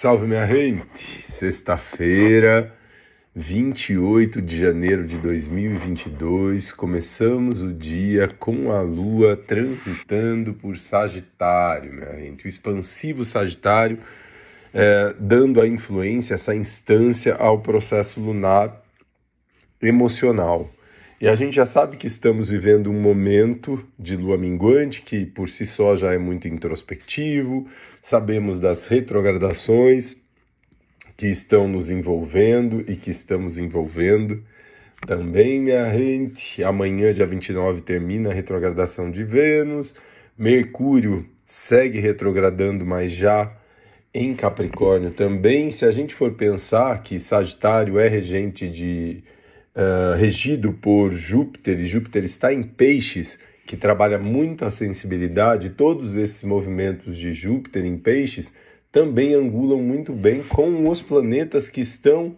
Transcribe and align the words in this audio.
Salve 0.00 0.26
minha 0.26 0.46
gente! 0.46 1.30
Sexta-feira, 1.30 2.74
28 3.36 4.40
de 4.40 4.58
janeiro 4.58 5.06
de 5.06 5.18
2022, 5.18 6.72
começamos 6.72 7.60
o 7.60 7.70
dia 7.70 8.26
com 8.26 8.72
a 8.72 8.80
lua 8.80 9.36
transitando 9.36 10.54
por 10.54 10.78
Sagitário, 10.78 11.92
minha 11.92 12.18
gente. 12.18 12.46
O 12.46 12.48
expansivo 12.48 13.26
Sagitário 13.26 13.98
é, 14.72 15.14
dando 15.20 15.60
a 15.60 15.68
influência, 15.68 16.32
essa 16.32 16.54
instância 16.54 17.34
ao 17.34 17.60
processo 17.60 18.20
lunar 18.20 18.82
emocional. 19.82 20.70
E 21.20 21.28
a 21.28 21.34
gente 21.34 21.54
já 21.54 21.66
sabe 21.66 21.98
que 21.98 22.06
estamos 22.06 22.48
vivendo 22.48 22.90
um 22.90 22.98
momento 22.98 23.84
de 23.98 24.16
lua 24.16 24.38
minguante 24.38 25.02
que 25.02 25.26
por 25.26 25.50
si 25.50 25.66
só 25.66 25.94
já 25.94 26.14
é 26.14 26.18
muito 26.18 26.48
introspectivo, 26.48 27.68
sabemos 28.00 28.58
das 28.58 28.86
retrogradações 28.86 30.16
que 31.18 31.26
estão 31.26 31.68
nos 31.68 31.90
envolvendo 31.90 32.82
e 32.88 32.96
que 32.96 33.10
estamos 33.10 33.58
envolvendo. 33.58 34.42
Também, 35.06 35.60
minha 35.60 35.92
gente, 35.92 36.64
amanhã, 36.64 37.12
dia 37.12 37.26
29, 37.26 37.82
termina 37.82 38.30
a 38.30 38.34
retrogradação 38.34 39.10
de 39.10 39.22
Vênus, 39.22 39.94
Mercúrio 40.38 41.26
segue 41.44 42.00
retrogradando, 42.00 42.86
mas 42.86 43.12
já 43.12 43.52
em 44.14 44.34
Capricórnio 44.34 45.10
também. 45.10 45.70
Se 45.70 45.84
a 45.84 45.92
gente 45.92 46.14
for 46.14 46.32
pensar 46.32 47.02
que 47.02 47.18
Sagitário 47.18 47.98
é 47.98 48.08
regente 48.08 48.70
de 48.70 49.22
uh, 49.80 50.14
regido 50.16 50.72
por 50.74 51.10
Júpiter, 51.12 51.80
e 51.80 51.86
Júpiter 51.86 52.24
está 52.24 52.52
em 52.52 52.62
peixes, 52.62 53.38
que 53.66 53.76
trabalha 53.76 54.18
muito 54.18 54.64
a 54.64 54.70
sensibilidade, 54.70 55.70
todos 55.70 56.16
esses 56.16 56.42
movimentos 56.44 57.16
de 57.16 57.32
Júpiter 57.32 57.84
em 57.86 57.96
peixes 57.96 58.52
também 58.92 59.34
angulam 59.34 59.80
muito 59.80 60.12
bem 60.12 60.42
com 60.42 60.88
os 60.88 61.00
planetas 61.00 61.68
que 61.68 61.80
estão 61.80 62.36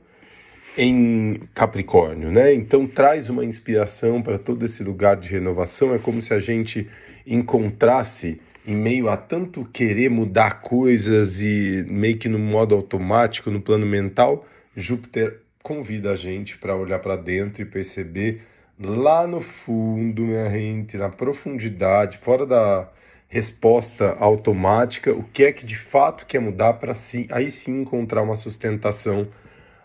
em 0.76 1.40
Capricórnio, 1.54 2.30
né? 2.30 2.52
Então 2.52 2.86
traz 2.86 3.28
uma 3.30 3.44
inspiração 3.44 4.22
para 4.22 4.38
todo 4.38 4.64
esse 4.64 4.82
lugar 4.82 5.16
de 5.16 5.28
renovação. 5.28 5.94
É 5.94 5.98
como 5.98 6.20
se 6.20 6.34
a 6.34 6.38
gente 6.38 6.86
encontrasse 7.26 8.40
em 8.66 8.74
meio 8.74 9.08
a 9.08 9.16
tanto 9.16 9.64
querer 9.64 10.10
mudar 10.10 10.60
coisas 10.60 11.40
e 11.40 11.84
meio 11.88 12.18
que 12.18 12.28
no 12.28 12.38
modo 12.38 12.74
automático, 12.74 13.50
no 13.50 13.60
plano 13.60 13.86
mental, 13.86 14.46
Júpiter 14.76 15.41
convida 15.62 16.12
a 16.12 16.16
gente 16.16 16.58
para 16.58 16.74
olhar 16.74 16.98
para 16.98 17.16
dentro 17.16 17.62
e 17.62 17.64
perceber 17.64 18.42
lá 18.78 19.26
no 19.26 19.40
fundo, 19.40 20.22
minha 20.22 20.48
gente, 20.50 20.96
na 20.96 21.08
profundidade, 21.08 22.18
fora 22.18 22.44
da 22.44 22.88
resposta 23.28 24.16
automática, 24.18 25.12
o 25.12 25.22
que 25.22 25.44
é 25.44 25.52
que 25.52 25.64
de 25.64 25.76
fato 25.76 26.26
quer 26.26 26.40
mudar 26.40 26.74
para 26.74 26.94
si, 26.94 27.26
aí 27.30 27.50
sim 27.50 27.80
encontrar 27.80 28.22
uma 28.22 28.36
sustentação 28.36 29.28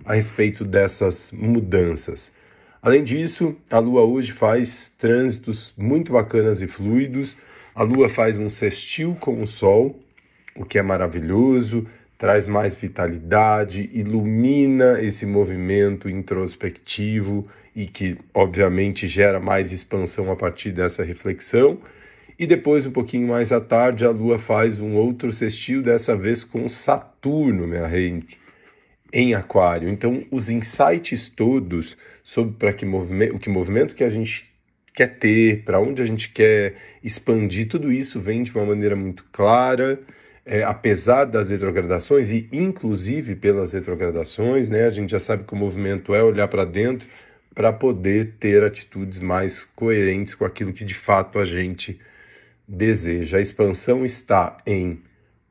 a 0.03 0.15
respeito 0.15 0.65
dessas 0.65 1.31
mudanças. 1.31 2.31
Além 2.81 3.03
disso, 3.03 3.55
a 3.69 3.79
Lua 3.79 4.01
hoje 4.03 4.31
faz 4.31 4.89
trânsitos 4.89 5.73
muito 5.77 6.11
bacanas 6.11 6.61
e 6.61 6.67
fluidos. 6.67 7.37
A 7.73 7.83
Lua 7.83 8.09
faz 8.09 8.37
um 8.37 8.49
sextil 8.49 9.15
com 9.19 9.41
o 9.41 9.47
Sol, 9.47 9.99
o 10.55 10.65
que 10.65 10.77
é 10.77 10.81
maravilhoso 10.81 11.87
traz 12.17 12.47
mais 12.47 12.73
vitalidade, 12.73 13.89
ilumina 13.93 15.01
esse 15.01 15.25
movimento 15.25 16.09
introspectivo 16.09 17.47
e 17.75 17.85
que, 17.85 18.17
obviamente, 18.33 19.07
gera 19.07 19.39
mais 19.39 19.71
expansão 19.71 20.31
a 20.31 20.35
partir 20.35 20.71
dessa 20.71 21.03
reflexão. 21.03 21.79
E 22.39 22.47
depois, 22.47 22.85
um 22.85 22.91
pouquinho 22.91 23.27
mais 23.27 23.51
à 23.51 23.61
tarde, 23.61 24.05
a 24.05 24.09
Lua 24.09 24.39
faz 24.39 24.79
um 24.79 24.95
outro 24.95 25.31
sextil, 25.31 25.83
dessa 25.83 26.15
vez 26.15 26.43
com 26.43 26.67
Saturno, 26.67 27.67
minha 27.67 27.87
gente, 27.87 28.39
em 29.13 29.35
Aquário. 29.35 29.89
Então, 29.89 30.23
os 30.31 30.49
insights 30.49 31.29
todos 31.29 31.95
sobre 32.23 32.55
para 32.55 32.73
que 32.73 32.85
movimento, 32.85 33.35
o 33.35 33.39
que 33.39 33.49
movimento 33.49 33.95
que 33.95 34.03
a 34.03 34.09
gente 34.09 34.45
quer 34.93 35.19
ter, 35.19 35.63
para 35.63 35.79
onde 35.79 36.01
a 36.01 36.05
gente 36.05 36.29
quer 36.29 36.75
expandir, 37.03 37.67
tudo 37.67 37.91
isso 37.91 38.19
vem 38.19 38.41
de 38.41 38.51
uma 38.51 38.65
maneira 38.65 38.95
muito 38.95 39.23
clara 39.31 39.99
é, 40.47 40.63
apesar 40.63 41.25
das 41.25 41.49
retrogradações 41.49 42.31
e 42.31 42.47
inclusive 42.51 43.35
pelas 43.35 43.73
retrogradações, 43.73 44.69
né, 44.69 44.85
a 44.85 44.89
gente 44.89 45.11
já 45.11 45.19
sabe 45.19 45.43
que 45.43 45.53
o 45.53 45.57
movimento 45.57 46.15
é 46.15 46.23
olhar 46.23 46.47
para 46.47 46.63
dentro 46.63 47.07
para 47.53 47.73
poder 47.73 48.35
ter 48.39 48.63
atitudes 48.63 49.19
mais 49.19 49.65
coerentes 49.65 50.33
com 50.35 50.45
aquilo 50.45 50.71
que 50.71 50.85
de 50.85 50.93
fato 50.93 51.37
a 51.37 51.43
gente 51.43 51.99
deseja. 52.67 53.37
A 53.37 53.41
expansão 53.41 54.05
está 54.05 54.57
em 54.65 55.01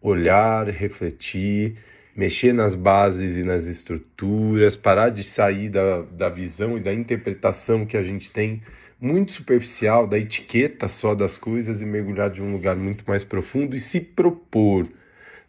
olhar, 0.01 0.69
refletir, 0.69 1.77
mexer 2.17 2.53
nas 2.53 2.75
bases 2.75 3.37
e 3.37 3.43
nas 3.43 3.67
estruturas, 3.67 4.75
parar 4.75 5.11
de 5.11 5.23
sair 5.23 5.69
da, 5.69 6.01
da 6.03 6.29
visão 6.29 6.79
e 6.79 6.81
da 6.81 6.93
interpretação 6.93 7.85
que 7.85 7.97
a 7.97 8.03
gente 8.03 8.33
tem 8.33 8.63
muito 8.99 9.33
superficial, 9.33 10.07
da 10.07 10.19
etiqueta 10.19 10.89
só 10.89 11.15
das 11.15 11.37
coisas 11.37 11.83
e 11.83 11.85
mergulhar 11.85 12.31
de 12.31 12.43
um 12.43 12.53
lugar 12.53 12.75
muito 12.77 13.05
mais 13.07 13.23
profundo 13.23 13.77
e 13.77 13.81
se 13.81 14.01
propor 14.01 14.89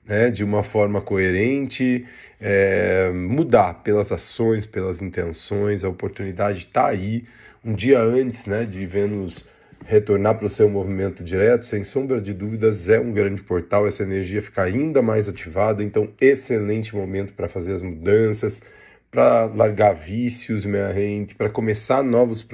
né, 0.06 0.30
de 0.30 0.44
uma 0.44 0.64
forma 0.64 1.02
coerente, 1.02 2.06
é, 2.40 3.12
mudar 3.14 3.76
pelas 3.84 4.12
ações, 4.12 4.66
pelas 4.66 5.02
intenções, 5.02 5.84
a 5.84 5.90
oportunidade 5.90 6.60
está 6.60 6.88
aí. 6.88 7.26
Um 7.64 7.74
dia 7.74 8.00
antes 8.00 8.46
né, 8.46 8.66
de 8.66 8.86
Vênus 8.86 9.46
retornar 9.88 10.36
para 10.36 10.46
o 10.46 10.50
seu 10.50 10.70
movimento 10.70 11.24
direto, 11.24 11.66
sem 11.66 11.82
sombra 11.82 12.20
de 12.20 12.34
dúvidas, 12.34 12.90
é 12.90 13.00
um 13.00 13.14
grande 13.14 13.42
portal, 13.42 13.88
essa 13.88 14.04
energia 14.04 14.42
fica 14.42 14.64
ainda 14.64 15.02
mais 15.02 15.30
ativada, 15.30 15.82
então 15.82 16.10
excelente 16.20 16.94
momento 16.94 17.32
para 17.32 17.48
fazer 17.48 17.74
as 17.74 17.82
mudanças, 17.82 18.62
para 19.10 19.46
largar 19.46 19.94
vícios, 19.94 20.66
minha 20.66 20.94
gente, 20.94 21.36
para 21.36 21.50
começar 21.50 22.04
novos 22.04 22.46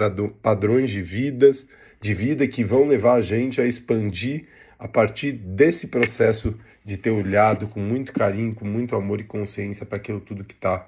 padrões 0.44 0.92
de 0.92 1.02
vidas, 1.02 1.68
de 2.00 2.14
vida 2.14 2.48
que 2.48 2.64
vão 2.64 2.88
levar 2.88 3.16
a 3.16 3.22
gente 3.22 3.60
a 3.60 3.66
expandir 3.66 4.46
a 4.78 4.88
partir 4.88 5.32
desse 5.32 5.88
processo 5.88 6.56
de 6.86 6.98
ter 6.98 7.10
olhado 7.10 7.68
com 7.68 7.80
muito 7.80 8.14
carinho, 8.14 8.54
com 8.54 8.66
muito 8.66 8.96
amor 8.96 9.20
e 9.20 9.24
consciência 9.24 9.88
para 9.88 9.98
aquilo 9.98 10.20
tudo 10.20 10.44
que 10.44 10.54
está 10.54 10.88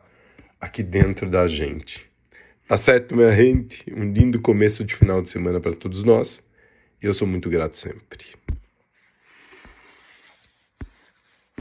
aqui 0.61 0.83
dentro 0.83 1.27
da 1.27 1.47
gente. 1.47 2.14
Tá 2.67 2.77
certo, 2.77 3.15
minha 3.15 3.35
gente? 3.35 3.83
Um 3.93 4.11
lindo 4.11 4.41
começo 4.41 4.83
de 4.83 4.95
final 4.95 5.21
de 5.21 5.29
semana 5.29 5.59
para 5.59 5.75
todos 5.75 6.03
nós. 6.03 6.43
E 7.01 7.05
eu 7.05 7.13
sou 7.13 7.27
muito 7.27 7.47
grato 7.49 7.77
sempre. 7.77 8.35